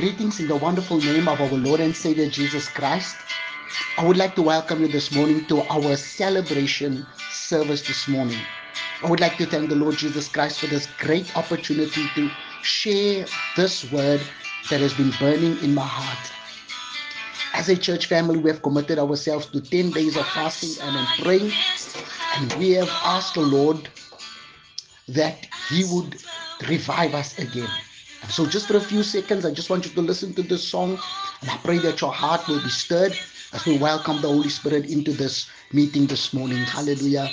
[0.00, 3.18] Greetings in the wonderful name of our Lord and Savior Jesus Christ.
[3.98, 8.40] I would like to welcome you this morning to our celebration service this morning.
[9.02, 12.30] I would like to thank the Lord Jesus Christ for this great opportunity to
[12.62, 13.26] share
[13.58, 14.22] this word
[14.70, 16.32] that has been burning in my heart.
[17.52, 21.52] As a church family, we have committed ourselves to 10 days of fasting and praying,
[22.36, 23.86] and we have asked the Lord
[25.08, 26.16] that He would
[26.70, 27.68] revive us again.
[28.28, 30.98] So, just for a few seconds, I just want you to listen to this song,
[31.40, 33.12] and I pray that your heart will be stirred
[33.52, 36.64] as we welcome the Holy Spirit into this meeting this morning.
[36.64, 37.30] Hallelujah.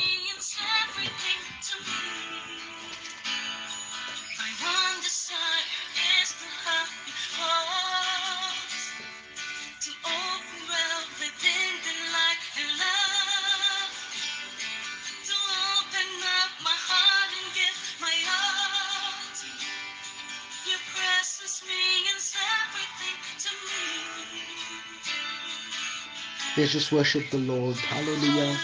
[26.57, 27.75] Let's just worship the Lord.
[27.75, 28.57] Hallelujah.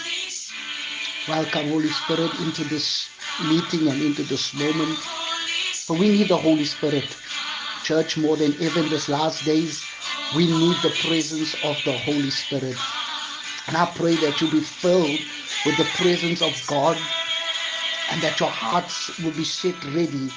[1.28, 3.08] Welcome, Holy Spirit, into this
[3.40, 4.98] meeting and into this moment.
[5.86, 7.06] For we need the Holy Spirit.
[7.84, 9.86] Church, more than ever in these last days,
[10.36, 12.78] we need the presence of the Holy Spirit.
[13.68, 15.20] And I pray that you be filled
[15.64, 16.98] with the presence of God
[18.10, 20.32] and that your hearts will be set ready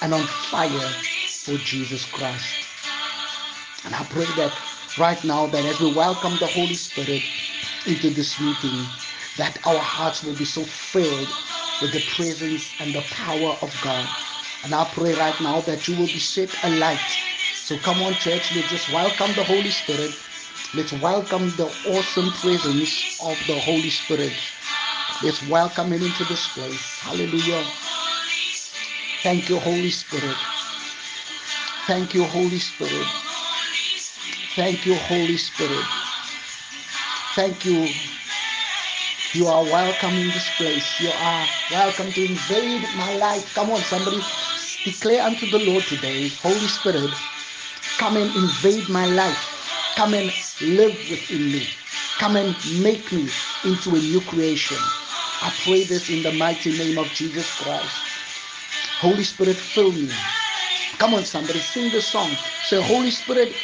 [0.00, 0.92] and on fire
[1.42, 2.46] for Jesus Christ.
[3.84, 4.52] And I pray that
[4.96, 7.30] right now that as we welcome the Holy Spirit
[7.86, 9.00] into this meeting,
[9.36, 11.34] that our hearts will be so filled
[11.80, 14.16] with the presence and the power of God.
[14.64, 17.18] And I pray right now that you will be set alight.
[17.62, 20.22] So come on, church, let's just welcome the Holy Spirit.
[20.74, 24.42] Let's welcome the awesome presence of the Holy Spirit.
[25.22, 26.98] Let's welcome him into this place.
[27.00, 27.72] Hallelujah.
[29.22, 30.48] Thank you, Holy Spirit.
[31.86, 33.29] Thank you, Holy Spirit.
[34.56, 35.84] Thank you, Holy Spirit.
[37.36, 37.88] Thank you.
[39.32, 41.00] You are welcome in this place.
[41.00, 43.54] You are welcome to invade my life.
[43.54, 44.20] Come on, somebody
[44.84, 47.10] declare unto the Lord today, Holy Spirit,
[47.98, 49.38] come and invade my life.
[49.94, 50.32] Come and
[50.62, 51.62] live within me.
[52.18, 53.30] Come and make me
[53.64, 54.78] into a new creation.
[55.42, 57.94] I pray this in the mighty name of Jesus Christ.
[58.98, 60.10] Holy Spirit, fill me.
[60.98, 62.30] Come on, somebody, sing the song.
[62.64, 63.54] Say, Holy Spirit,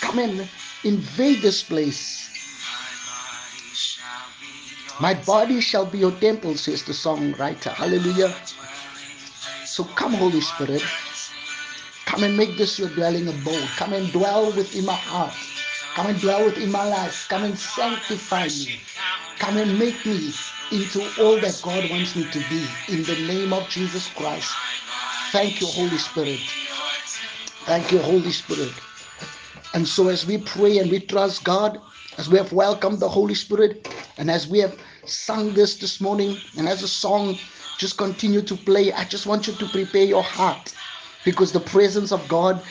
[0.00, 0.48] Come and
[0.84, 2.28] invade this place.
[5.00, 7.72] My body shall be your temple, says the songwriter.
[7.72, 8.34] Hallelujah.
[9.64, 10.82] So come, Holy Spirit.
[12.04, 13.68] Come and make this your dwelling abode.
[13.76, 15.32] Come and dwell within my heart.
[15.94, 17.26] Come and dwell within my life.
[17.28, 18.80] Come and sanctify me.
[19.38, 20.32] Come and make me
[20.70, 22.66] into all that God wants me to be.
[22.88, 24.52] In the name of Jesus Christ.
[25.32, 26.40] Thank you, Holy Spirit.
[27.64, 28.72] Thank you, Holy Spirit.
[29.74, 31.80] And so, as we pray and we trust God,
[32.18, 33.88] as we have welcomed the Holy Spirit,
[34.18, 34.76] and as we have
[35.06, 37.38] sung this this morning, and as the song
[37.78, 40.74] just continue to play, I just want you to prepare your heart
[41.24, 42.62] because the presence of God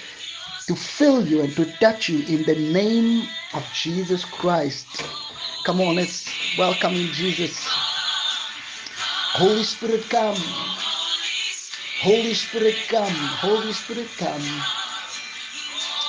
[0.68, 5.04] to fill you and to touch you in the name of Jesus Christ.
[5.64, 7.66] Come on, let's welcome in Jesus.
[9.22, 10.36] Holy Spirit, come.
[12.02, 13.30] Holy Spirit, come.
[13.42, 14.44] Holy Spirit, come.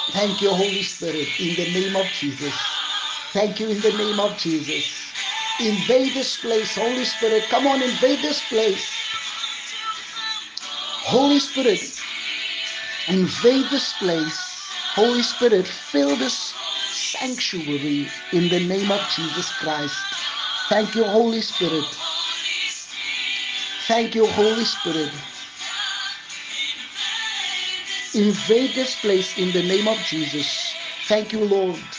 [0.08, 2.54] Thank you, Holy Spirit, in the name of Jesus.
[3.32, 4.84] Thank you in the name of Jesus.
[5.60, 7.44] Invade this place, Holy Spirit.
[7.50, 8.90] Come on, invade this place.
[10.90, 11.80] Holy Spirit,
[13.08, 14.38] invade this place.
[14.94, 16.54] Holy Spirit, fill this
[16.92, 19.96] sanctuary in the name of Jesus Christ.
[20.68, 21.84] Thank you, Holy Spirit.
[23.88, 25.12] Thank you, Holy Spirit.
[28.14, 30.76] Invade this place in the name of Jesus.
[31.02, 31.96] Thank you, Lord.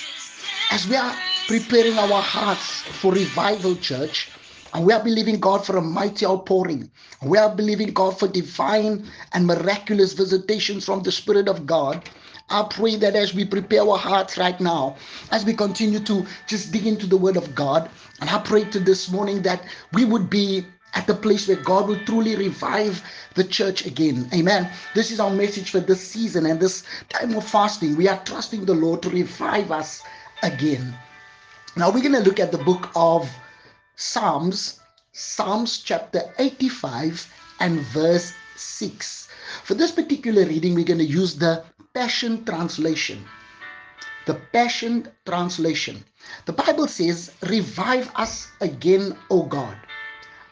[0.70, 4.32] As we are preparing our hearts for revival, church,
[4.74, 6.92] and we are believing God for a mighty outpouring.
[7.24, 12.10] We are believing God for divine and miraculous visitations from the Spirit of God.
[12.50, 14.98] I pray that as we prepare our hearts right now,
[15.32, 17.92] as we continue to just dig into the Word of God,
[18.22, 21.88] and I pray to this morning that we would be at the place where God
[21.88, 23.02] will truly revive
[23.36, 24.30] the church again.
[24.34, 24.70] Amen.
[24.94, 27.96] This is our message for this season and this time of fasting.
[27.96, 30.04] We are trusting the Lord to revive us
[30.44, 30.96] again.
[31.76, 33.30] Now we're going to look at the book of
[33.96, 34.80] Psalms,
[35.14, 39.30] Psalms chapter 85 and verse 6.
[39.64, 41.64] For this particular reading, we're going to use the
[41.94, 43.24] Passion Translation.
[44.26, 46.04] The Passion Translation.
[46.46, 49.78] The Bible says, Revive us again, O God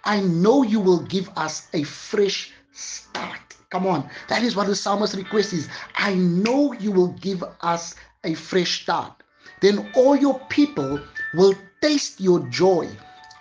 [0.04, 3.40] I know you will give us a fresh start.
[3.70, 4.10] Come on.
[4.28, 5.70] That is what the psalmist request is.
[5.96, 9.14] I know you will give us a fresh start.
[9.62, 11.00] Then all your people
[11.34, 12.90] will taste your joy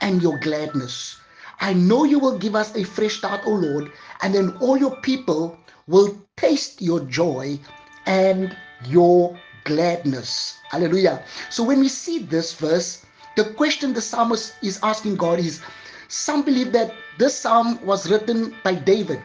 [0.00, 1.18] and your gladness.
[1.60, 3.90] I know you will give us a fresh start, O Lord,
[4.22, 7.58] and then all your people will taste your joy
[8.06, 8.56] and
[8.86, 10.58] your gladness.
[10.70, 11.24] Hallelujah.
[11.50, 13.04] So when we see this verse,
[13.36, 15.60] the question the psalmist is asking God is
[16.08, 19.22] some believe that this psalm was written by David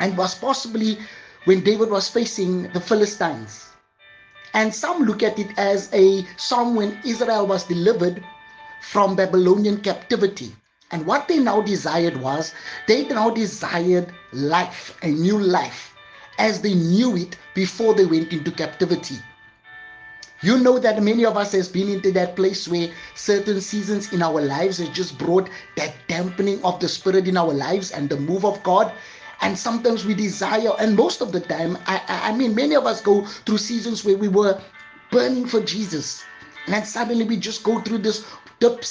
[0.00, 0.98] and was possibly
[1.44, 3.70] when David was facing the Philistines.
[4.54, 8.22] And some look at it as a psalm when Israel was delivered
[8.82, 10.54] from Babylonian captivity.
[10.90, 12.52] And what they now desired was
[12.86, 15.94] they now desired life, a new life,
[16.38, 19.16] as they knew it before they went into captivity.
[20.42, 24.22] You know that many of us has been into that place where certain seasons in
[24.22, 28.18] our lives has just brought that dampening of the spirit in our lives and the
[28.18, 28.92] move of God.
[29.40, 33.00] And sometimes we desire, and most of the time, I, I mean, many of us
[33.00, 34.60] go through seasons where we were
[35.12, 36.24] burning for Jesus.
[36.66, 38.24] And then suddenly we just go through this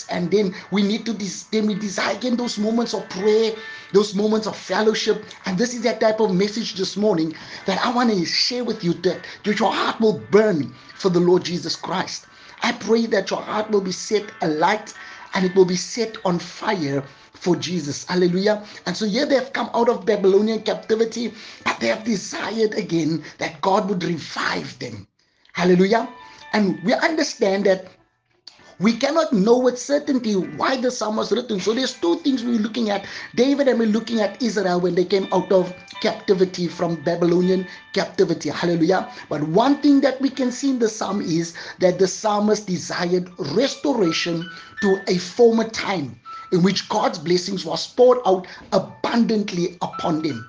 [0.10, 3.54] and then we need to des- then we desire again those moments of prayer
[3.94, 7.34] those moments of fellowship and this is that type of message this morning
[7.66, 11.20] that i want to share with you that, that your heart will burn for the
[11.20, 12.28] lord jesus christ
[12.64, 14.94] i pray that your heart will be set alight
[15.34, 17.04] and it will be set on fire
[17.34, 18.06] for Jesus.
[18.06, 18.64] Hallelujah.
[18.86, 21.34] And so here they have come out of Babylonian captivity,
[21.64, 25.08] but they have desired again that God would revive them.
[25.54, 26.08] Hallelujah.
[26.54, 27.88] And we understand that
[28.82, 31.60] we cannot know with certainty why the psalm was written.
[31.60, 33.06] So there's two things we're looking at.
[33.36, 38.50] David and we're looking at Israel when they came out of captivity from Babylonian captivity.
[38.50, 39.12] Hallelujah.
[39.30, 43.30] But one thing that we can see in the psalm is that the psalmist desired
[43.54, 44.50] restoration
[44.82, 46.20] to a former time
[46.52, 50.44] in which God's blessings was poured out abundantly upon them.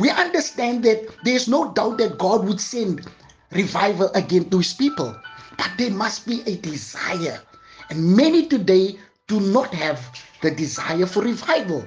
[0.00, 3.06] We understand that there's no doubt that God would send
[3.52, 5.14] revival again to his people,
[5.56, 7.40] but there must be a desire
[7.90, 10.00] and many today do not have
[10.42, 11.86] the desire for revival.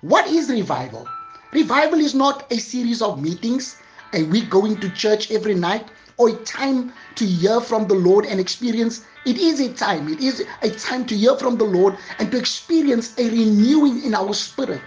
[0.00, 1.08] What is revival?
[1.52, 3.76] Revival is not a series of meetings,
[4.14, 8.26] a week going to church every night, or a time to hear from the Lord
[8.26, 9.04] and experience.
[9.24, 12.38] It is a time, it is a time to hear from the Lord and to
[12.38, 14.80] experience a renewing in our spirit.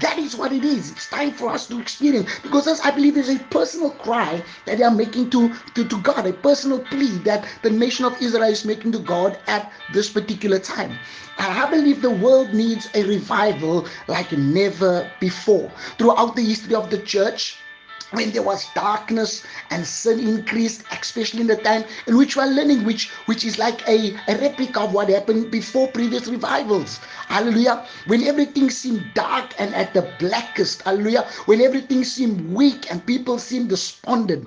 [0.00, 0.90] That is what it is.
[0.92, 4.78] It's time for us to experience because as I believe there's a personal cry that
[4.78, 8.50] they are making to, to, to God, a personal plea that the nation of Israel
[8.50, 11.00] is making to God at this particular time.
[11.38, 15.72] I believe the world needs a revival like never before.
[15.98, 17.65] Throughout the history of the church,
[18.12, 22.48] when there was darkness and sin increased, especially in the time in which we are
[22.48, 26.98] learning, which which is like a, a replica of what happened before previous revivals.
[27.28, 27.86] Hallelujah.
[28.06, 31.26] When everything seemed dark and at the blackest, hallelujah.
[31.46, 34.46] When everything seemed weak and people seemed despondent,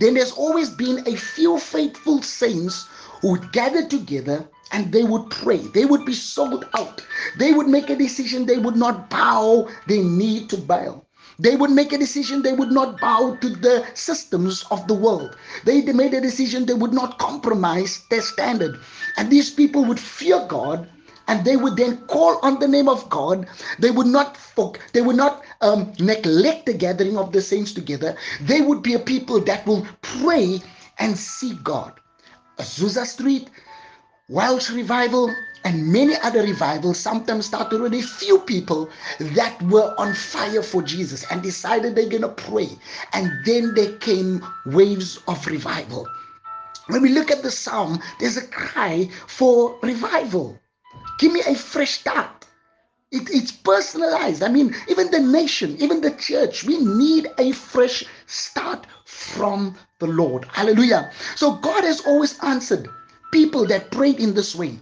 [0.00, 2.86] then there's always been a few faithful saints
[3.20, 5.58] who would gather together and they would pray.
[5.58, 7.02] They would be sold out.
[7.38, 8.46] They would make a decision.
[8.46, 11.05] They would not bow their knee to Baal.
[11.38, 15.36] They would make a decision they would not bow to the systems of the world.
[15.64, 18.80] They made a decision they would not compromise their standard.
[19.16, 20.88] And these people would fear God
[21.28, 23.46] and they would then call on the name of God.
[23.78, 24.38] They would not
[24.92, 28.16] they would not um, neglect the gathering of the saints together.
[28.40, 30.62] They would be a people that will pray
[30.98, 31.92] and seek God.
[32.58, 33.50] Azusa Street,
[34.28, 35.34] Welsh Revival,
[35.66, 40.80] and many other revivals sometimes started with a few people that were on fire for
[40.80, 42.68] Jesus and decided they're going to pray.
[43.14, 46.06] And then there came waves of revival.
[46.86, 50.56] When we look at the psalm, there's a cry for revival.
[51.18, 52.46] Give me a fresh start.
[53.10, 54.44] It, it's personalized.
[54.44, 60.06] I mean, even the nation, even the church, we need a fresh start from the
[60.06, 60.44] Lord.
[60.44, 61.10] Hallelujah.
[61.34, 62.88] So God has always answered
[63.32, 64.78] people that prayed in this way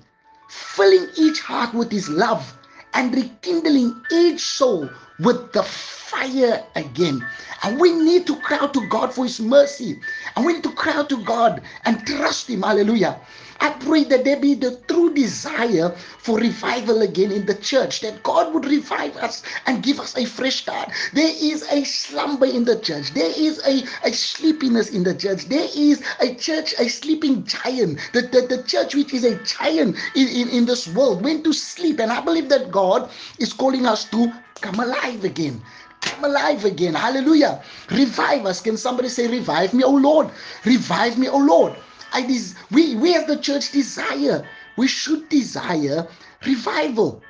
[0.49, 2.57] filling each heart with his love
[2.95, 7.25] and rekindling each soul with the fire again.
[7.63, 10.01] And we need to cry out to God for his mercy.
[10.37, 12.63] And we need to cry out to God and trust him.
[12.63, 13.21] Hallelujah.
[13.61, 18.23] I pray that there be the true desire for revival again in the church, that
[18.23, 20.91] God would revive us and give us a fresh start.
[21.13, 25.47] There is a slumber in the church, there is a, a sleepiness in the church,
[25.47, 28.01] there is a church, a sleeping giant.
[28.13, 31.53] The, the, the church, which is a giant in, in, in this world, went to
[31.53, 32.01] sleep.
[32.01, 35.63] And I believe that God is calling us to come alive again
[36.01, 36.95] come alive again.
[36.95, 37.63] Hallelujah.
[37.91, 38.61] Revive us.
[38.61, 40.31] Can somebody say, Revive me, oh Lord?
[40.65, 41.75] Revive me, oh Lord.
[42.15, 46.07] I des- we, we as the church desire, we should desire
[46.47, 47.23] revival.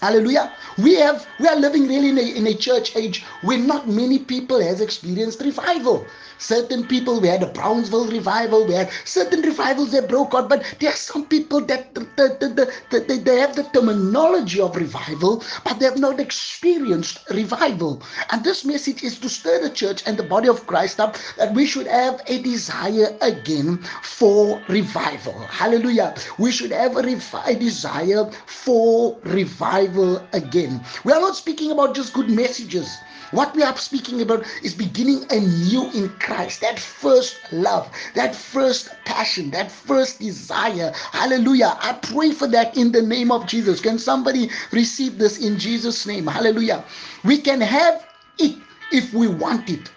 [0.00, 0.52] Hallelujah.
[0.78, 4.18] We have we are living really in a, in a church age where not many
[4.18, 6.06] people has experienced revival.
[6.38, 10.64] Certain people, we had a Brownsville revival, we had certain revivals that broke out, but
[10.80, 15.42] there are some people that the, the, the, the, they have the terminology of revival,
[15.64, 18.02] but they have not experienced revival.
[18.30, 21.54] And this message is to stir the church and the body of Christ up that
[21.54, 25.38] we should have a desire again for revival.
[25.46, 26.14] Hallelujah.
[26.38, 30.80] We should have a, a desire for revival again.
[31.04, 32.96] We are not speaking about just good messages.
[33.30, 36.60] What we are speaking about is beginning anew in Christ.
[36.60, 40.92] That first love, that first passion, that first desire.
[41.12, 41.76] Hallelujah.
[41.80, 43.80] I pray for that in the name of Jesus.
[43.80, 46.26] Can somebody receive this in Jesus' name?
[46.26, 46.84] Hallelujah.
[47.24, 48.06] We can have
[48.38, 48.58] it
[48.90, 49.90] if we want it.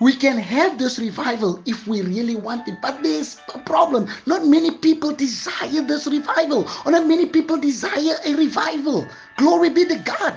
[0.00, 4.08] We can have this revival if we really want it, but there's a problem.
[4.26, 9.06] Not many people desire this revival, or not many people desire a revival.
[9.36, 10.34] Glory be to God.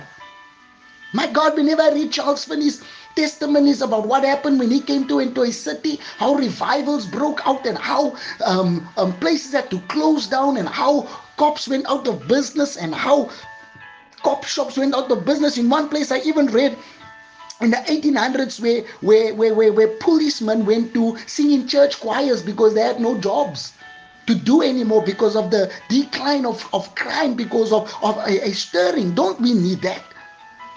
[1.14, 2.82] My God, whenever I read Charles Finney's
[3.14, 7.64] testimonies about what happened when he came to into a city, how revivals broke out,
[7.66, 11.02] and how um, um, places had to close down, and how
[11.36, 13.30] cops went out of business, and how
[14.24, 15.58] cop shops went out of business.
[15.58, 16.76] In one place, I even read
[17.62, 22.42] in the 1800s where, where, where, where, where policemen went to sing in church choirs
[22.42, 23.72] because they had no jobs
[24.26, 28.52] to do anymore because of the decline of, of crime because of, of a, a
[28.52, 29.14] stirring.
[29.14, 30.02] Don't we need that?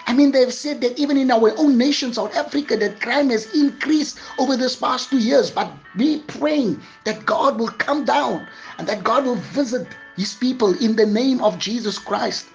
[0.08, 3.52] I mean, they've said that even in our own nation, South Africa, that crime has
[3.54, 5.50] increased over this past two years.
[5.50, 8.46] But we praying that God will come down
[8.78, 12.46] and that God will visit his people in the name of Jesus Christ.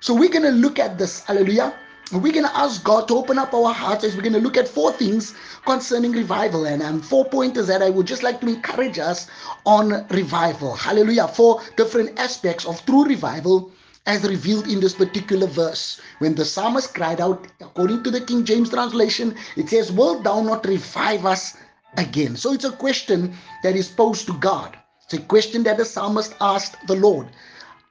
[0.00, 1.22] So we're going to look at this.
[1.22, 1.74] Hallelujah.
[2.12, 4.56] We're going to ask God to open up our hearts as we're going to look
[4.56, 5.34] at four things
[5.64, 9.26] concerning revival and um, four pointers that I would just like to encourage us
[9.64, 10.76] on revival.
[10.76, 11.26] Hallelujah.
[11.26, 13.72] Four different aspects of true revival
[14.06, 16.00] as revealed in this particular verse.
[16.20, 20.42] When the psalmist cried out, according to the King James translation, it says, Will thou
[20.42, 21.56] not revive us
[21.96, 22.36] again?
[22.36, 23.34] So it's a question
[23.64, 24.78] that is posed to God.
[25.06, 27.26] It's a question that the psalmist asked the Lord.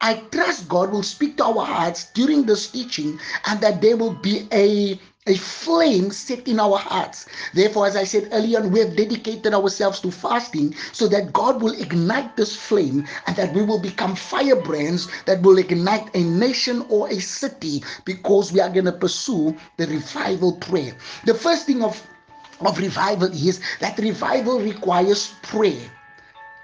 [0.05, 4.13] I trust God will speak to our hearts during this teaching and that there will
[4.13, 7.25] be a a flame set in our hearts.
[7.55, 11.74] Therefore, as I said earlier we have dedicated ourselves to fasting so that God will
[11.81, 17.09] ignite this flame and that we will become firebrands that will ignite a nation or
[17.09, 20.95] a city because we are going to pursue the revival prayer.
[21.25, 22.00] The first thing of,
[22.62, 25.89] of revival is that revival requires prayer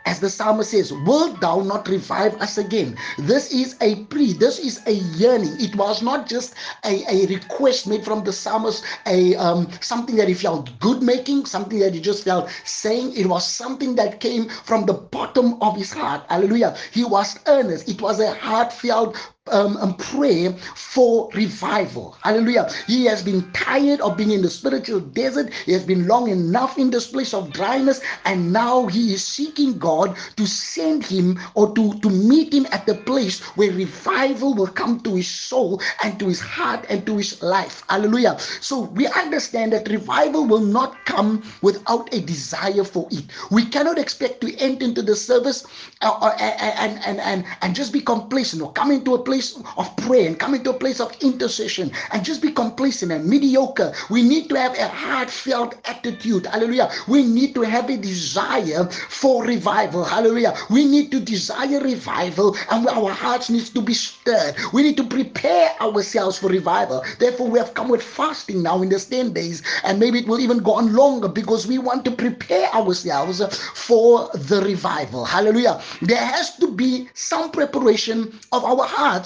[0.06, 2.98] as the psalmist says, Wilt thou not revive us again?
[3.18, 5.60] This is a plea, this is a yearning.
[5.60, 6.56] It was not just
[6.86, 11.46] a, a request made from the psalmist, a um, something that he felt good making,
[11.46, 13.16] something that he just felt saying.
[13.16, 16.26] It was something that came from the bottom of his heart.
[16.30, 16.76] Hallelujah.
[16.92, 17.90] He was earnest.
[17.90, 19.18] It was a heartfelt
[19.50, 22.16] um, and pray for revival.
[22.22, 22.70] Hallelujah.
[22.86, 25.52] He has been tired of being in the spiritual desert.
[25.66, 29.80] He has been long enough in this place of dryness, and now he is seeking
[29.80, 34.68] God to send him or to, to meet him at the place where revival will
[34.68, 37.84] come to his soul and to his heart and to his life.
[37.90, 38.38] Hallelujah.
[38.40, 43.26] So we understand that revival will not come without a desire for it.
[43.50, 45.66] We cannot expect to enter into the service
[46.02, 49.56] uh, uh, and, and, and, and just be complacent or come into a place place
[49.78, 53.94] of prayer and come into a place of intercession and just be complacent and mediocre.
[54.10, 56.48] We need to have a heartfelt attitude.
[56.48, 56.92] Hallelujah.
[57.08, 60.04] We need to have a desire for revival.
[60.04, 60.54] Hallelujah.
[60.70, 64.56] We need to desire revival and our hearts needs to be stirred.
[64.74, 67.06] We need to prepare ourselves for revival.
[67.18, 70.42] Therefore, we have come with fasting now in the 10 days and maybe it will
[70.42, 73.40] even go on longer because we want to prepare ourselves
[73.76, 75.24] for the revival.
[75.24, 75.82] Hallelujah.
[76.02, 79.21] There has to be some preparation of our hearts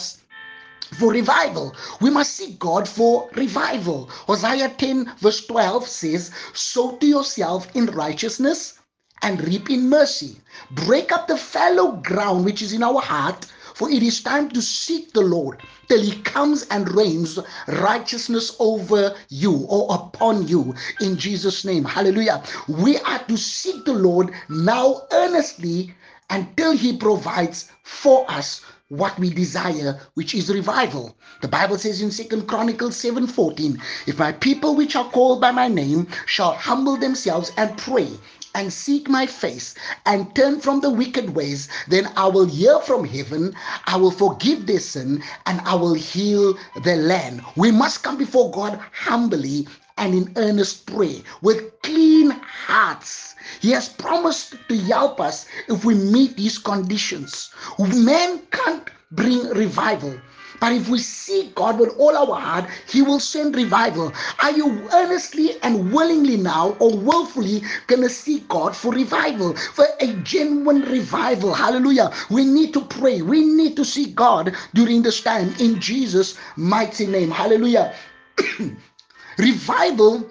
[0.93, 1.75] for revival.
[2.01, 4.05] We must seek God for revival.
[4.27, 8.79] Hosea 10, verse 12 says, Sow to yourself in righteousness
[9.21, 10.37] and reap in mercy.
[10.71, 14.61] Break up the fallow ground which is in our heart, for it is time to
[14.61, 21.17] seek the Lord till he comes and reigns righteousness over you or upon you in
[21.17, 21.83] Jesus' name.
[21.83, 22.43] Hallelujah.
[22.67, 25.93] We are to seek the Lord now earnestly
[26.29, 31.17] until he provides for us what we desire, which is revival.
[31.41, 35.67] The Bible says in Second Chronicles 7:14, if my people which are called by my
[35.67, 38.07] name shall humble themselves and pray
[38.53, 39.73] and seek my face
[40.05, 43.55] and turn from the wicked ways, then I will hear from heaven,
[43.87, 47.41] I will forgive their sin, and I will heal the land.
[47.55, 53.34] We must come before God humbly and in earnest prayer with clean hearts.
[53.61, 57.53] He has promised to help us if we meet these conditions.
[57.79, 60.19] Man can't bring revival.
[60.59, 64.13] But if we seek God with all our heart, He will send revival.
[64.41, 69.85] Are you earnestly and willingly now or willfully going to seek God for revival, for
[69.99, 71.53] a genuine revival?
[71.53, 72.11] Hallelujah.
[72.29, 73.21] We need to pray.
[73.21, 77.31] We need to seek God during this time in Jesus' mighty name.
[77.31, 77.93] Hallelujah.
[79.37, 80.25] revival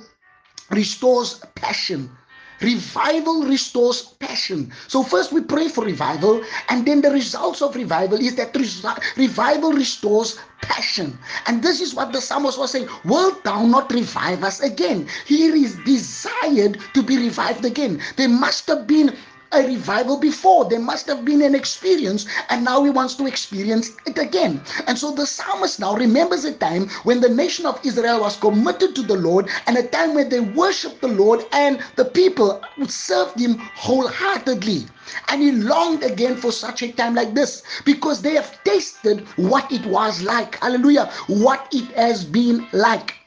[0.71, 2.11] restores passion
[2.65, 4.73] Revival restores passion.
[4.89, 8.57] So, first we pray for revival, and then the results of revival is that
[9.17, 11.19] revival restores passion.
[11.47, 15.07] And this is what the psalmist was saying Wilt thou not revive us again?
[15.27, 18.01] He is desired to be revived again.
[18.17, 19.15] There must have been
[19.55, 20.65] a revival before.
[20.65, 24.61] There must have been an experience, and now he wants to experience it again.
[24.87, 28.95] And so the psalmist now remembers a time when the nation of Israel was committed
[28.97, 33.39] to the Lord, and a time when they worshiped the Lord, and the people served
[33.39, 34.87] him wholeheartedly.
[35.29, 39.71] And he longed again for such a time like this because they have tasted what
[39.71, 40.57] it was like.
[40.57, 41.11] Hallelujah.
[41.27, 43.24] What it has been like.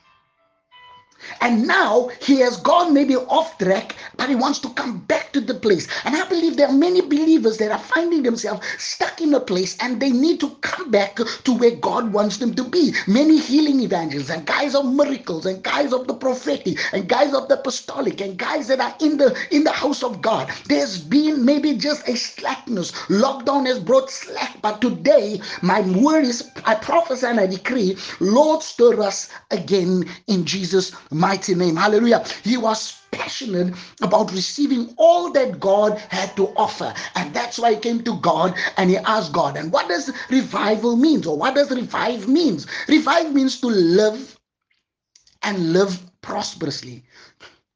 [1.42, 5.42] And now he has gone maybe off track, but he wants to come back to
[5.42, 5.88] the place.
[6.06, 9.78] And I believe there are many believers that are finding themselves stuck in a place
[9.80, 12.94] and they need to come back to where God wants them to be.
[13.08, 17.48] Many healing evangelists and guys of miracles and guys of the prophetic and guys of
[17.48, 20.52] the apostolic and guys that are in the in the house of God.
[20.68, 22.92] There's been maybe just a slackness.
[23.10, 28.64] Lockdown has brought slack, but today my word is I prophesy and I decree, Lord,
[28.64, 31.76] stir us again in Jesus' mighty name.
[31.76, 32.24] Hallelujah.
[32.44, 36.94] He was passionate about receiving all that God had to offer.
[37.16, 39.58] And that's why he came to God and he asked God.
[39.58, 41.26] And what does revival mean?
[41.26, 42.68] Or what does revive means?
[42.88, 44.38] Revive means to live
[45.44, 47.04] and live prosperously,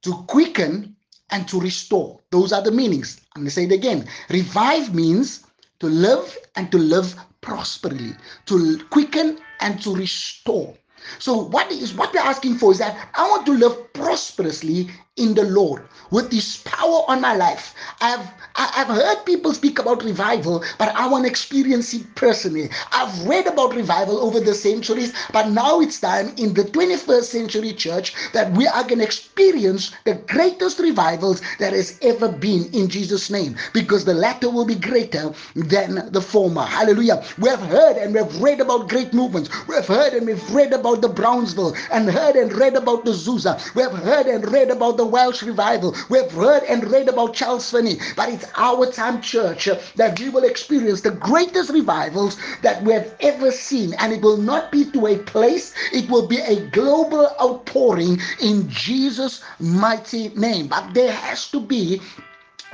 [0.04, 0.96] to quicken
[1.30, 2.20] and to restore.
[2.32, 3.22] Those are the meanings.
[3.36, 4.08] I'm going to say it again.
[4.30, 5.46] Revive means
[5.80, 10.76] to live and to live prosperously, to quicken and to restore.
[11.20, 15.34] So what is what we're asking for is that I want to live prosperously in
[15.34, 17.74] the Lord with this power on my life.
[18.00, 22.70] I've I've heard people speak about revival, but I want to experience it personally.
[22.92, 27.74] I've read about revival over the centuries, but now it's time in the 21st century
[27.74, 32.90] church that we are going to experience the greatest revivals that has ever been in
[32.90, 36.64] Jesus' name, because the latter will be greater than the former.
[36.64, 37.24] Hallelujah.
[37.40, 39.50] We have heard and we have read about great movements.
[39.68, 43.12] We have heard and we've read about the Brownsville and heard and read about the
[43.12, 43.74] Azusa.
[43.76, 45.96] We have heard and read about the Welsh revival.
[46.10, 47.98] We have heard and read about Charles Finney.
[48.16, 53.16] But it's our time, church, that we will experience the greatest revivals that we have
[53.20, 53.94] ever seen.
[53.96, 58.70] And it will not be to a place, it will be a global outpouring in
[58.70, 60.68] Jesus' mighty name.
[60.68, 62.02] But there has to be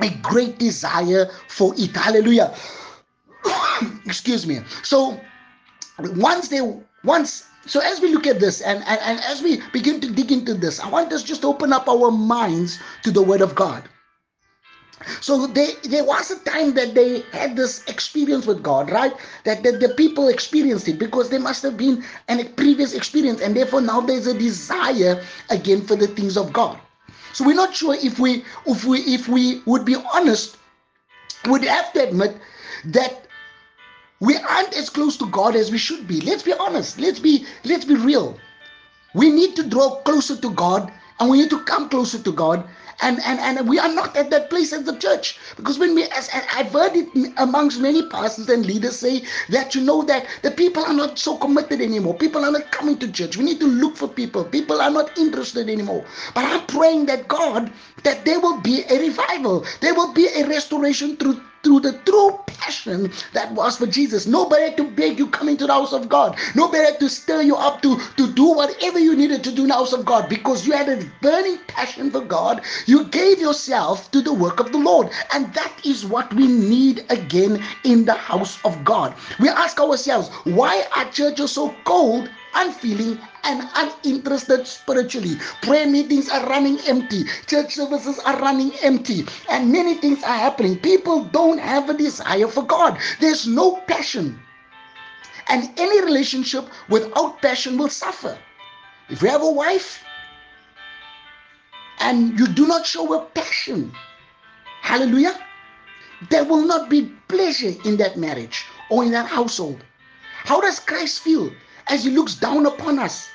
[0.00, 1.96] a great desire for it.
[1.96, 2.54] Hallelujah.
[4.06, 4.60] Excuse me.
[4.82, 5.20] So
[5.98, 6.60] once they
[7.04, 10.32] once so as we look at this and, and, and as we begin to dig
[10.32, 13.54] into this, I want us just to open up our minds to the word of
[13.54, 13.88] God.
[15.20, 19.12] So they, there was a time that they had this experience with God, right?
[19.44, 23.54] That, that the people experienced it because there must have been a previous experience, and
[23.56, 26.80] therefore now there's a desire again for the things of God.
[27.32, 30.56] So we're not sure if we if we if we would be honest,
[31.46, 32.36] would have to admit
[32.86, 33.27] that
[34.20, 36.20] we aren't as close to God as we should be.
[36.20, 36.98] Let's be honest.
[36.98, 38.38] Let's be let's be real.
[39.14, 42.64] We need to draw closer to God and we need to come closer to God.
[43.00, 45.38] And, and, and we are not at that place as the church.
[45.56, 49.82] Because when we, as, I've heard it amongst many pastors and leaders say that you
[49.82, 52.14] know that the people are not so committed anymore.
[52.14, 53.36] People are not coming to church.
[53.36, 54.44] We need to look for people.
[54.44, 56.04] People are not interested anymore.
[56.34, 59.64] But I'm praying that God, that there will be a revival.
[59.80, 64.26] There will be a restoration through through the true passion that was for Jesus.
[64.26, 66.38] Nobody to beg you come into the house of God.
[66.54, 69.74] Nobody to stir you up to, to do whatever you needed to do in the
[69.74, 72.62] house of God because you had a burning passion for God.
[72.86, 75.10] You gave yourself to the work of the Lord.
[75.34, 79.14] And that is what we need again in the house of God.
[79.40, 85.36] We ask ourselves, why are churches so cold unfeeling and uninterested spiritually.
[85.62, 90.76] Prayer meetings are running empty, church services are running empty, and many things are happening.
[90.78, 94.38] People don't have a desire for God, there's no passion.
[95.48, 98.36] And any relationship without passion will suffer.
[99.08, 100.04] If you have a wife
[102.00, 103.92] and you do not show a passion,
[104.82, 105.38] hallelujah,
[106.28, 109.82] there will not be pleasure in that marriage or in that household.
[110.44, 111.50] How does Christ feel
[111.88, 113.28] as he looks down upon us.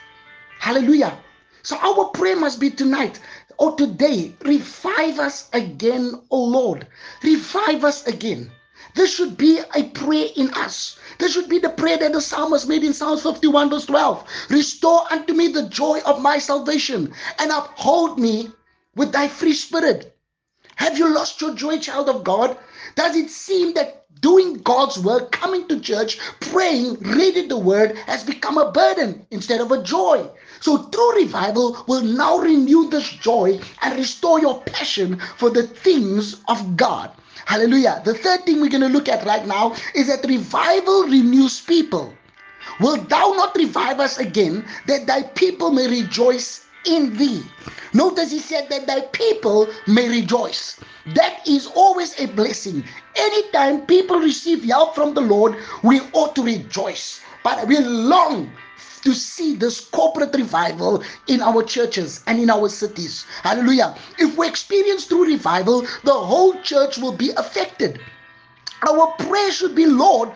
[0.60, 1.18] Hallelujah.
[1.62, 3.20] So our prayer must be tonight
[3.58, 6.88] or today revive us again, oh Lord.
[7.24, 8.52] Revive us again.
[8.96, 10.98] This should be a prayer in us.
[11.18, 14.28] This should be the prayer that the psalmist made in Psalms 51, verse 12.
[14.50, 18.52] Restore unto me the joy of my salvation and uphold me
[18.96, 20.16] with thy free spirit.
[20.76, 22.58] Have you lost your joy, child of God?
[22.96, 28.24] Does it seem that doing God's work, coming to church, praying, reading the word has
[28.24, 30.28] become a burden instead of a joy?
[30.62, 36.42] So, true revival will now renew this joy and restore your passion for the things
[36.48, 37.12] of God.
[37.46, 38.02] Hallelujah.
[38.06, 42.14] The third thing we're going to look at right now is that revival renews people.
[42.80, 47.44] Will thou not revive us again, that thy people may rejoice in thee?
[47.94, 50.80] Notice he said that thy people may rejoice.
[51.16, 52.84] That is always a blessing.
[53.16, 57.22] Anytime people receive help from the Lord, we ought to rejoice.
[57.44, 58.52] But we long
[59.04, 63.26] to see this corporate revival in our churches and in our cities.
[63.44, 63.96] Hallelujah.
[64.18, 68.00] If we experience true revival, the whole church will be affected.
[68.90, 70.32] Our prayer should be, Lord,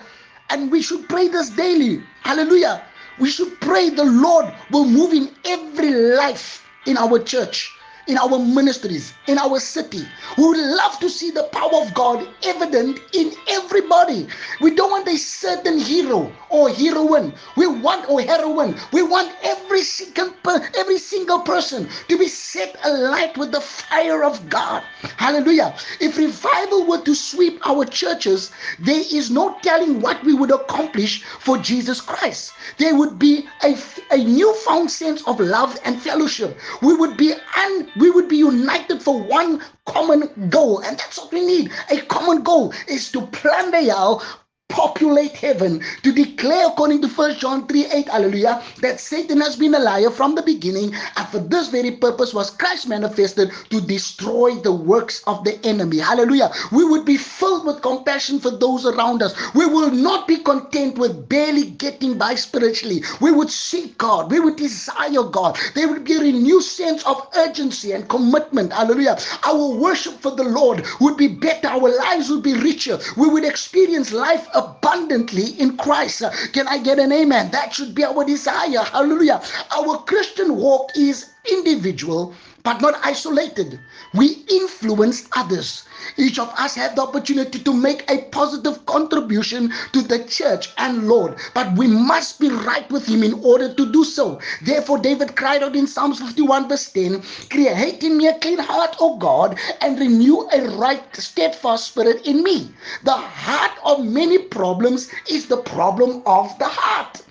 [0.50, 2.04] and we should pray this daily.
[2.24, 2.84] Hallelujah.
[3.20, 7.77] We should pray the Lord will move in every life in our church
[8.08, 10.04] in our ministries, in our city.
[10.38, 14.28] We would love to see the power of God evident in everybody.
[14.62, 17.34] We don't want a certain hero or heroine.
[17.56, 18.76] We want or heroine.
[18.92, 20.34] We want every single
[20.78, 24.84] every single person to be set alight with the fire of God.
[25.18, 25.76] Hallelujah.
[26.00, 31.24] If revival were to sweep our churches, there is no telling what we would accomplish
[31.24, 32.54] for Jesus Christ.
[32.78, 33.78] There would be a,
[34.12, 36.58] a newfound sense of love and fellowship.
[36.82, 41.32] We would be un, we would be united for one common goal, and that's what
[41.32, 41.72] we need.
[41.90, 44.24] A common goal is to plan the hell
[44.70, 49.74] populate heaven to declare according to 1 john 3 8 hallelujah that satan has been
[49.76, 54.56] a liar from the beginning and for this very purpose was christ manifested to destroy
[54.56, 56.00] the works of the enemy.
[56.00, 56.52] Hallelujah.
[56.72, 59.34] We would be filled with compassion for those around us.
[59.54, 63.04] We will not be content with barely getting by spiritually.
[63.22, 64.32] We would seek god.
[64.32, 65.58] We would desire god.
[65.76, 68.74] There would be a renewed sense of urgency and commitment.
[68.74, 69.18] Hallelujah.
[69.46, 71.68] Our worship for the lord would be better.
[71.68, 73.00] Our lives would be richer.
[73.16, 76.24] We would experience life abundantly in Christ.
[76.54, 77.52] Can I get an amen?
[77.52, 78.84] That should be our desire.
[78.84, 79.42] Hallelujah.
[79.78, 82.34] Our Christian walk is individual
[82.68, 83.80] but not isolated.
[84.14, 85.86] We influence others.
[86.18, 91.08] Each of us have the opportunity to make a positive contribution to the church and
[91.08, 94.42] Lord, but we must be right with Him in order to do so.
[94.62, 98.98] Therefore, David cried out in Psalms 51, verse 10 Create in me a clean heart,
[99.00, 102.70] O God, and renew a right, steadfast spirit in me.
[103.06, 107.22] The heart of many problems is the problem of the heart.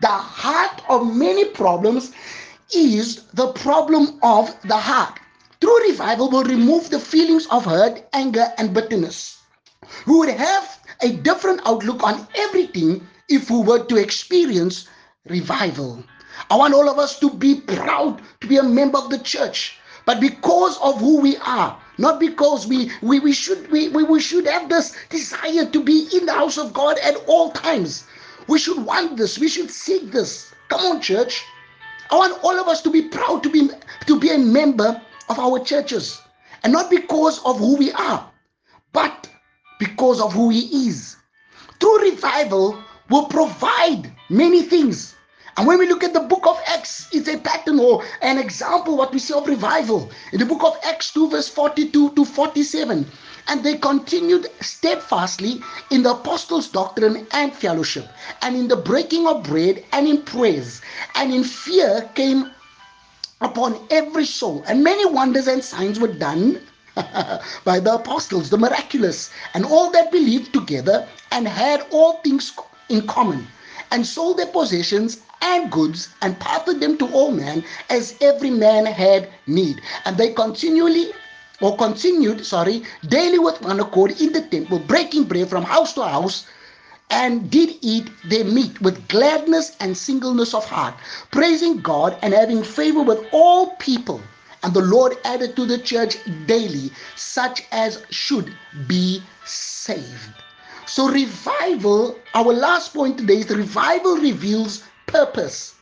[0.00, 2.12] The heart of many problems
[2.74, 5.18] is the problem of the heart.
[5.60, 9.38] True revival will remove the feelings of hurt, anger, and bitterness.
[10.06, 14.88] We would have a different outlook on everything if we were to experience
[15.28, 16.04] revival.
[16.50, 19.78] I want all of us to be proud to be a member of the church,
[20.04, 24.20] but because of who we are, not because we we, we should we, we, we
[24.20, 28.04] should have this desire to be in the house of God at all times.
[28.46, 30.52] We should want this, we should seek this.
[30.68, 31.44] Come on, church.
[32.10, 33.70] I want all of us to be proud to be
[34.06, 36.20] to be a member of our churches,
[36.62, 38.30] and not because of who we are,
[38.92, 39.28] but
[39.78, 41.16] because of who He is.
[41.80, 45.14] True revival will provide many things.
[45.56, 48.96] And when we look at the book of Acts, it's a pattern or an example
[48.96, 50.10] what we see of revival.
[50.32, 53.06] In the book of Acts 2, verse 42 to 47,
[53.48, 58.08] and they continued steadfastly in the apostles' doctrine and fellowship,
[58.42, 60.80] and in the breaking of bread and in prayers,
[61.14, 62.50] and in fear came
[63.40, 66.60] upon every soul, and many wonders and signs were done
[67.64, 72.52] by the apostles, the miraculous, and all that believed together and had all things
[72.88, 73.46] in common,
[73.90, 78.86] and sold their possessions and goods and parted them to all men as every man
[78.86, 79.80] had need.
[80.04, 81.12] And they continually
[81.60, 86.02] or continued, sorry, daily with one accord in the temple, breaking bread from house to
[86.02, 86.46] house,
[87.10, 90.94] and did eat their meat with gladness and singleness of heart,
[91.30, 94.20] praising God and having favor with all people.
[94.62, 98.52] And the Lord added to the church daily such as should
[98.88, 100.34] be saved.
[100.86, 105.75] So, revival, our last point today is revival reveals purpose.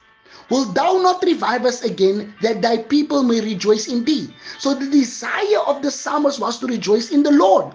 [0.51, 4.35] Will thou not revive us again that thy people may rejoice in thee?
[4.59, 7.75] So the desire of the psalmist was to rejoice in the Lord.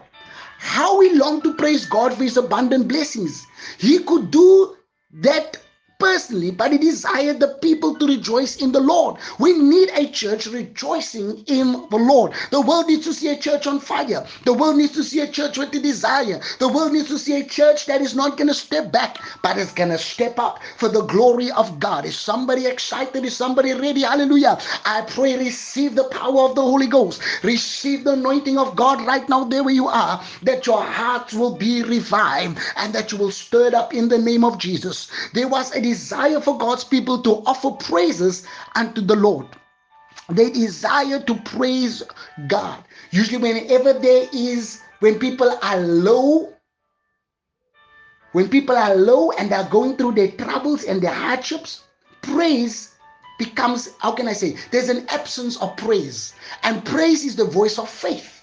[0.59, 3.45] How he longed to praise God for his abundant blessings.
[3.77, 4.75] He could do
[5.13, 5.57] that
[5.99, 9.17] personally, but he desired the people to rejoice in the Lord.
[9.37, 12.33] We need a church rejoicing in the Lord.
[12.51, 14.25] The world needs to see a church on fire.
[14.45, 16.39] The world needs to see a church with a desire.
[16.59, 19.57] The world needs to see a church that is not going to step back, but
[19.57, 22.05] is going to step up for the glory of God.
[22.05, 23.25] Is somebody excited?
[23.25, 24.01] Is somebody ready?
[24.01, 24.57] Hallelujah.
[24.85, 27.21] I pray receive the power of the Holy Ghost.
[27.43, 31.55] Receive the anointing of God right now, there where you are, that your hearts will
[31.55, 35.11] be revived and that you will stir up in the name of Jesus.
[35.33, 39.47] There was a desire for God's people to offer praises unto the Lord.
[40.29, 42.03] They desire to praise
[42.47, 42.83] God.
[43.11, 46.53] Usually, whenever there is, when people are low,
[48.33, 51.83] when people are low and are going through their troubles and their hardships,
[52.21, 52.93] praise
[53.39, 56.33] becomes, how can I say, there's an absence of praise.
[56.61, 58.38] And praise is the voice of faith.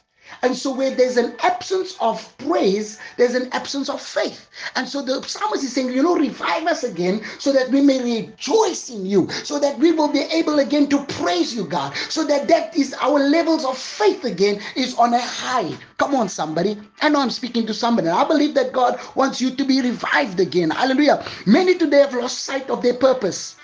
[0.47, 4.49] And so, where there's an absence of praise, there's an absence of faith.
[4.77, 8.01] And so, the psalmist is saying, You know, revive us again so that we may
[8.01, 12.25] rejoice in you, so that we will be able again to praise you, God, so
[12.27, 15.77] that that is our levels of faith again is on a high.
[15.99, 16.79] Come on, somebody.
[17.03, 18.07] I know I'm speaking to somebody.
[18.07, 20.71] I believe that God wants you to be revived again.
[20.71, 21.27] Hallelujah.
[21.45, 23.57] Many today have lost sight of their purpose.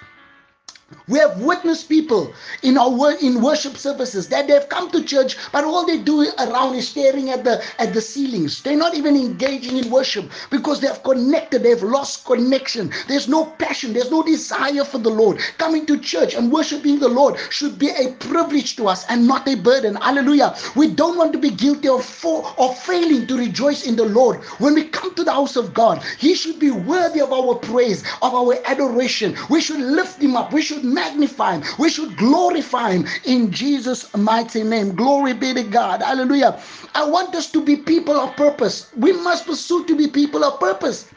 [1.09, 5.65] We have witnessed people in our in worship services that they've come to church, but
[5.65, 8.63] all they do around is staring at the at the ceilings.
[8.63, 12.93] They're not even engaging in worship because they have connected, they've lost connection.
[13.09, 15.39] There's no passion, there's no desire for the Lord.
[15.59, 19.49] Coming to church and worshiping the Lord should be a privilege to us and not
[19.49, 19.97] a burden.
[19.97, 20.55] Hallelujah.
[20.77, 24.43] We don't want to be guilty of for, of failing to rejoice in the Lord.
[24.59, 28.05] When we come to the house of God, He should be worthy of our praise,
[28.23, 29.37] of our adoration.
[29.51, 30.53] We should lift Him up.
[30.53, 31.65] We should should magnify him.
[31.79, 34.95] We should glorify him in Jesus' mighty name.
[34.97, 36.03] Glory be to God.
[36.03, 36.61] Hallelujah.
[36.95, 38.91] I want us to be people of purpose.
[38.97, 41.11] We must pursue to be people of purpose.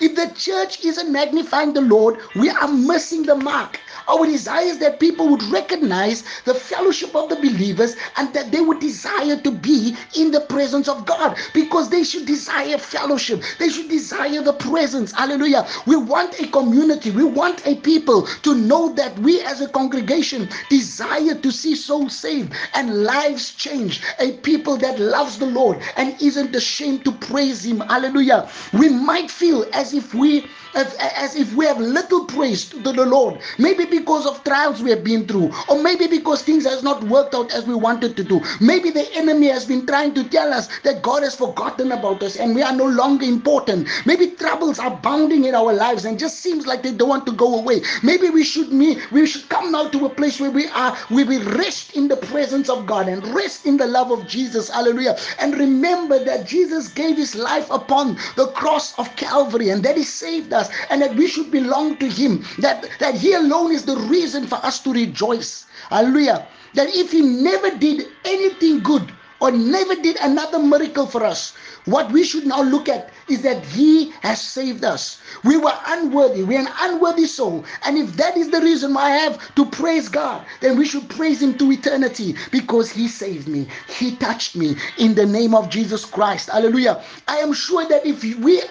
[0.00, 3.80] If the church isn't magnifying the Lord, we are missing the mark.
[4.08, 8.60] Our desire is that people would recognize the fellowship of the believers and that they
[8.60, 13.42] would desire to be in the presence of God because they should desire fellowship.
[13.58, 15.12] They should desire the presence.
[15.12, 15.66] Hallelujah.
[15.86, 17.10] We want a community.
[17.10, 22.16] We want a people to know that we as a congregation desire to see souls
[22.18, 24.04] saved and lives changed.
[24.20, 27.80] A people that loves the Lord and isn't ashamed to praise Him.
[27.80, 28.48] Hallelujah.
[28.72, 33.06] We might feel as if we as, as if we have little praise to the
[33.06, 33.40] Lord.
[33.58, 37.34] Maybe because of trials we have been through, or maybe because things has not worked
[37.34, 38.40] out as we wanted to do.
[38.60, 42.36] Maybe the enemy has been trying to tell us that God has forgotten about us
[42.36, 43.88] and we are no longer important.
[44.04, 47.32] Maybe troubles are bounding in our lives and just seems like they don't want to
[47.32, 47.82] go away.
[48.02, 51.24] Maybe we should me we should come now to a place where we are we
[51.24, 54.68] will rest in the presence of God and rest in the love of Jesus.
[54.68, 55.16] Hallelujah.
[55.38, 60.04] And remember that Jesus gave his life upon the cross of Calvary and that he
[60.04, 62.44] saved us and that we should belong to him.
[62.58, 65.66] That that he alone is the reason for us to rejoice.
[65.90, 66.48] Hallelujah.
[66.74, 72.10] That if he never did anything good or never did another miracle for us, what
[72.12, 75.20] we should now look at is that He has saved us.
[75.44, 77.64] We were unworthy, we're an unworthy soul.
[77.84, 81.08] And if that is the reason why I have to praise God, then we should
[81.08, 85.70] praise Him to eternity because He saved me, He touched me in the name of
[85.70, 86.50] Jesus Christ.
[86.50, 87.02] Hallelujah.
[87.26, 88.62] I am sure that if we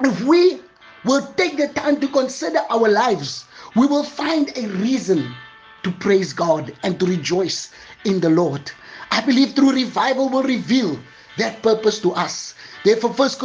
[0.00, 0.60] if we
[1.04, 5.34] will take the time to consider our lives, we will find a reason
[5.82, 7.70] to praise God and to rejoice
[8.04, 8.70] in the Lord.
[9.10, 10.98] I believe through revival will reveal
[11.38, 12.54] that purpose to us.
[12.84, 13.40] Therefore, First,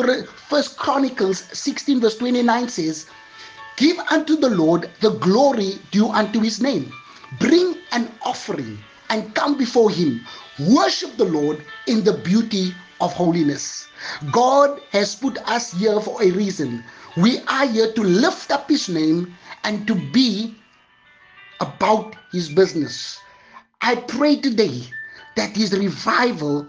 [0.50, 3.08] First Chronicles 16, verse 29 says,
[3.78, 6.92] Give unto the Lord the glory due unto his name.
[7.40, 8.80] Bring an offering
[9.10, 10.26] and come before him.
[10.60, 13.88] Worship the Lord in the beauty of holiness.
[14.32, 16.84] God has put us here for a reason.
[17.16, 20.56] We are here to lift up his name and to be
[21.60, 23.20] about his business.
[23.82, 24.84] I pray today
[25.36, 26.68] that his revival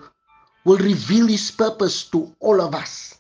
[0.65, 3.17] will reveal his purpose to all of us.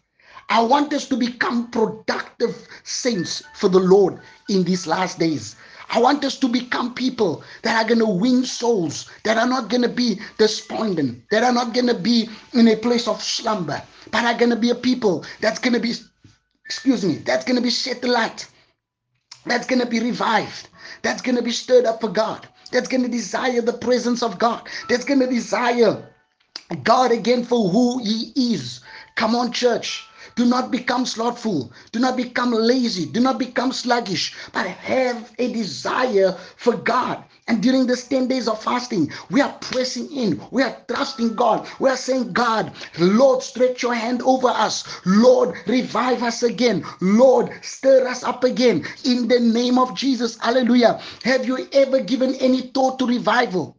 [0.51, 5.57] I want us to become productive saints for the Lord in these last days.
[5.91, 9.71] I want us to become people that are going to win souls, that are not
[9.71, 13.83] going to be despondent, that are not going to be in a place of slumber,
[14.11, 15.95] but are going to be a people that's going to be,
[16.67, 18.47] excuse me, that's going to be set light,
[19.47, 20.69] that's going to be revived,
[21.03, 24.39] that's going to be stirred up for God, that's going to desire the presence of
[24.39, 26.07] God, that's going to desire
[26.83, 28.81] God again for who He is.
[29.15, 30.08] Come on, church.
[30.39, 31.73] Do not become slothful.
[31.93, 33.07] Do not become lazy.
[33.07, 38.49] Do not become sluggish, but have a desire for God And during this 10 days
[38.49, 40.41] of fasting, we are pressing in.
[40.51, 41.67] We are trusting God.
[41.81, 44.85] We are saying, God, Lord, stretch your hand over us.
[45.07, 46.85] Lord, revive us again.
[47.01, 50.39] Lord, stir us up again in the name of Jesus.
[50.39, 51.01] Hallelujah.
[51.25, 53.78] Have you ever given any thought to revival?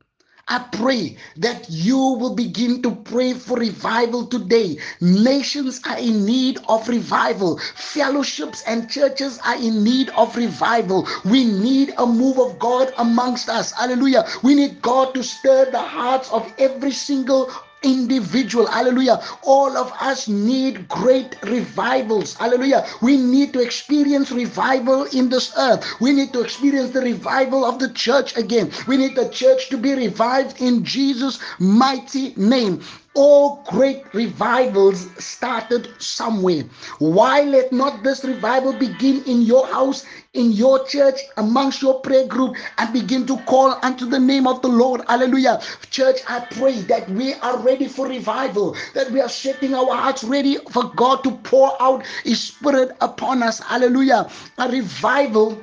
[0.49, 4.79] I pray that you will begin to pray for revival today.
[4.99, 7.59] Nations are in need of revival.
[7.75, 11.07] Fellowships and churches are in need of revival.
[11.23, 13.71] We need a move of God amongst us.
[13.73, 14.25] Hallelujah.
[14.41, 17.51] We need God to stir the hearts of every single
[17.83, 18.67] individual.
[18.67, 19.21] Hallelujah.
[19.43, 22.35] All of us need great revivals.
[22.35, 22.85] Hallelujah.
[23.01, 25.85] We need to experience revival in this earth.
[25.99, 28.71] We need to experience the revival of the church again.
[28.87, 32.81] We need the church to be revived in Jesus' mighty name
[33.19, 36.63] all great revivals started somewhere.
[36.99, 42.25] Why let not this revival begin in your house, in your church, amongst your prayer
[42.25, 45.01] group, and begin to call unto the name of the Lord?
[45.09, 45.59] Hallelujah.
[45.89, 50.23] Church, I pray that we are ready for revival, that we are setting our hearts
[50.23, 53.59] ready for God to pour out His Spirit upon us.
[53.59, 54.29] Hallelujah.
[54.59, 55.61] A revival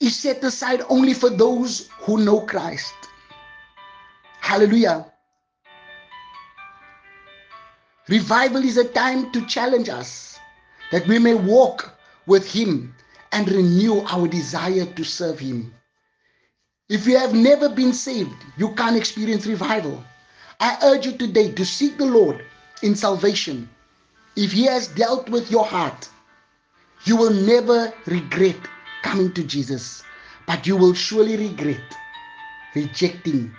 [0.00, 2.94] is set aside only for those who know Christ.
[4.40, 5.12] Hallelujah.
[8.08, 10.38] Revival is a time to challenge us
[10.92, 11.92] that we may walk
[12.26, 12.94] with Him
[13.32, 15.74] and renew our desire to serve Him.
[16.88, 20.04] If you have never been saved, you can't experience revival.
[20.60, 22.44] I urge you today to seek the Lord
[22.82, 23.68] in salvation.
[24.36, 26.08] If He has dealt with your heart,
[27.04, 28.56] you will never regret
[29.02, 30.04] coming to Jesus,
[30.46, 31.82] but you will surely regret
[32.76, 33.52] rejecting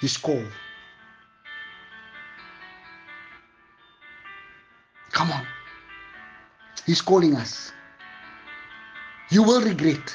[0.00, 0.42] His call.
[5.16, 5.46] Come on.
[6.84, 7.72] He's calling us.
[9.30, 10.14] You will regret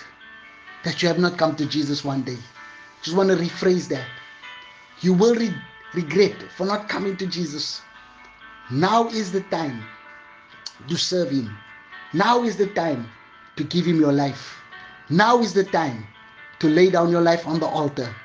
[0.83, 2.37] that you have not come to Jesus one day.
[3.01, 4.05] Just want to rephrase that.
[4.99, 5.55] You will re-
[5.95, 7.81] regret for not coming to Jesus.
[8.69, 9.83] Now is the time
[10.87, 11.49] to serve Him.
[12.13, 13.09] Now is the time
[13.55, 14.55] to give Him your life.
[15.09, 16.05] Now is the time
[16.59, 18.15] to lay down your life on the altar.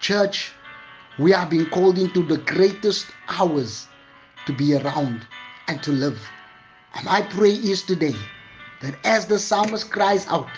[0.00, 0.52] Church,
[1.18, 3.88] we are being called into the greatest hours
[4.46, 5.26] to be around
[5.68, 6.20] and to live.
[6.94, 8.14] And I pray is today
[8.80, 10.48] that as the psalmist cries out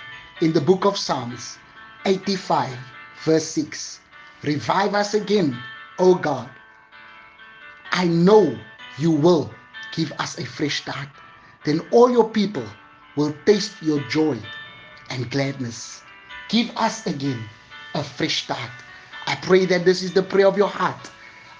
[0.40, 1.58] in the book of Psalms
[2.06, 2.76] 85,
[3.24, 4.00] verse 6,
[4.42, 5.56] revive us again,
[5.98, 6.48] O God.
[7.92, 8.58] I know
[8.98, 9.50] you will
[9.94, 11.08] give us a fresh start.
[11.64, 12.66] Then all your people
[13.16, 14.38] will taste your joy
[15.10, 16.02] and gladness.
[16.48, 17.42] Give us again
[17.94, 18.70] a fresh start.
[19.26, 21.10] I pray that this is the prayer of your heart.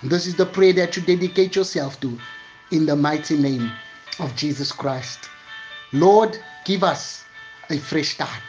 [0.03, 2.19] And this is the prayer that you dedicate yourself to
[2.75, 3.71] in the mighty name
[4.19, 5.31] of Jesus Christ.
[5.93, 7.25] Lord, give us
[7.71, 8.43] a fresh start.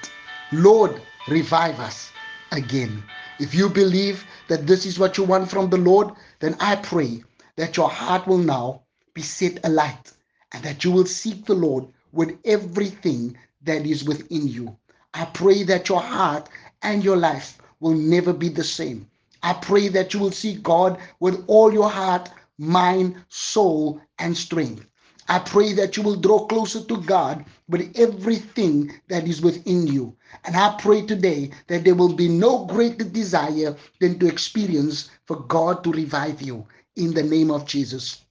[0.51, 2.11] Lord, revive us
[2.51, 3.03] again.
[3.39, 6.09] If you believe that this is what you want from the Lord,
[6.39, 7.23] then I pray
[7.55, 8.81] that your heart will now
[9.13, 10.11] be set alight
[10.53, 14.75] and that you will seek the Lord with everything that is within you.
[15.13, 16.49] I pray that your heart
[16.81, 19.07] and your life will never be the same.
[19.43, 24.85] I pray that you will seek God with all your heart, mind, soul, and strength.
[25.27, 30.15] I pray that you will draw closer to God with everything that is within you.
[30.43, 35.37] And I pray today that there will be no greater desire than to experience for
[35.37, 38.21] God to revive you in the name of Jesus.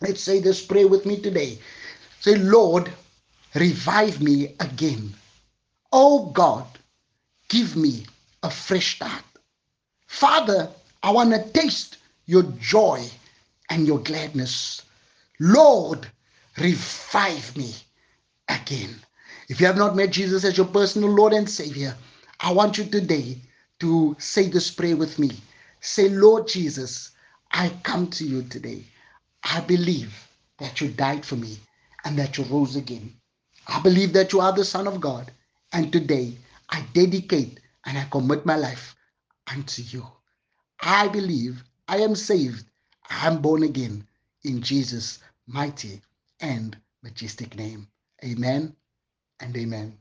[0.00, 1.58] Let's say this prayer with me today.
[2.20, 2.90] Say, Lord,
[3.54, 5.14] revive me again.
[5.92, 6.66] Oh God,
[7.48, 8.06] give me
[8.42, 9.24] a fresh start.
[10.08, 10.68] Father,
[11.02, 13.04] I want to taste your joy
[13.70, 14.82] and your gladness.
[15.40, 16.06] Lord,
[16.58, 17.74] revive me
[18.48, 18.94] again.
[19.48, 21.96] If you have not met Jesus as your personal Lord and Savior,
[22.40, 23.40] I want you today
[23.80, 25.30] to say this prayer with me.
[25.80, 27.12] Say, Lord Jesus,
[27.52, 28.84] I come to you today.
[29.42, 31.58] I believe that you died for me
[32.04, 33.14] and that you rose again.
[33.66, 35.32] I believe that you are the Son of God.
[35.72, 36.36] And today
[36.68, 38.94] I dedicate and I commit my life
[39.50, 40.06] unto you.
[40.82, 42.66] I believe I am saved.
[43.08, 44.06] I am born again
[44.44, 45.18] in Jesus'
[45.52, 46.02] mighty
[46.40, 47.88] and majestic name.
[48.24, 48.76] Amen
[49.40, 49.99] and amen.